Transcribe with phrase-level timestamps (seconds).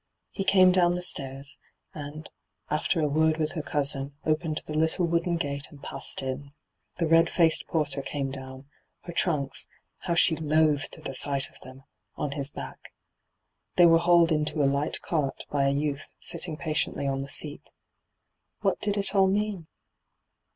[0.31, 1.59] He came down the stairs,
[1.93, 2.27] and,
[2.71, 6.53] after a word with her cousin, opened the little wooden gate and passed in.
[6.97, 8.67] The red &ced porter came down,
[9.03, 9.67] her trunks—
[10.07, 11.83] ^bow she loathed the sight of them
[12.17, 12.91] I— on his back.
[13.77, 17.71] Tbey were hauled into a light cart by a youth sitting patiently on the seat.
[18.61, 19.67] What did it all mean